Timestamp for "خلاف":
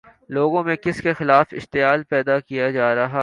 1.13-1.45